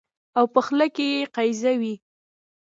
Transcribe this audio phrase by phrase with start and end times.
[0.37, 1.95] او په خوله کې يې قیضه وي